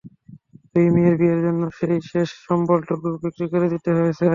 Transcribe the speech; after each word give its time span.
দুই 0.71 0.87
মেয়ের 0.95 1.15
বিয়ের 1.19 1.39
জন্য 1.45 1.61
সেই 1.77 1.97
শেষ 2.09 2.29
সম্বলটুকু 2.45 3.07
বিক্রি 3.23 3.45
করে 3.53 3.67
দিতে 3.73 3.89
হয়েছে। 3.97 4.25